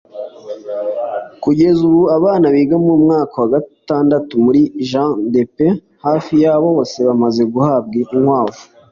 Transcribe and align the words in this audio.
Kugeza 1.43 1.79
ubu 1.89 2.01
abana 2.17 2.45
biga 2.55 2.75
mu 2.85 2.93
mwaka 3.03 3.35
wa 3.41 3.49
gatandatu 3.55 4.33
muri 4.45 4.61
‘Jean 4.89 5.11
Depaepe’ 5.33 5.67
hafi 6.05 6.33
ya 6.43 6.53
bose 6.65 6.97
bamaze 7.07 7.41
guhabwa 7.53 7.95
inkwavu 8.03 8.63